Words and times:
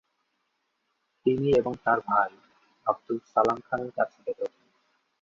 তিনি 1.25 1.47
এবং 1.51 1.73
তার 1.83 1.99
ভাই, 2.01 2.31
আবদুল 2.85 3.17
সালাম 3.25 3.59
খানের 3.67 3.91
কাছে 3.97 4.17
বেড়ে 4.25 4.41
ওঠেন। 4.43 4.67